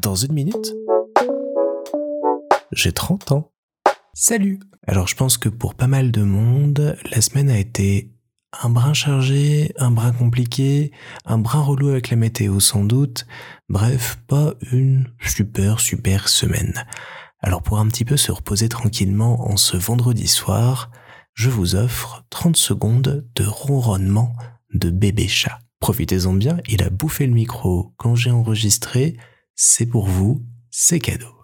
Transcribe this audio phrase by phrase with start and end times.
[0.00, 0.74] Dans une minute,
[2.72, 3.52] j'ai 30 ans.
[4.14, 8.12] Salut Alors je pense que pour pas mal de monde, la semaine a été
[8.62, 10.92] un brin chargé, un brin compliqué,
[11.24, 13.26] un brin relou avec la météo sans doute.
[13.68, 16.86] Bref, pas une super super semaine.
[17.40, 20.90] Alors pour un petit peu se reposer tranquillement en ce vendredi soir,
[21.34, 24.34] je vous offre 30 secondes de ronronnement
[24.74, 25.58] de bébé chat.
[25.80, 29.16] Profitez-en bien, il a bouffé le micro quand j'ai enregistré,
[29.54, 31.37] c'est pour vous, c'est cadeau.